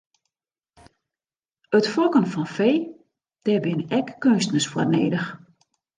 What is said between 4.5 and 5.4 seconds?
foar nedich.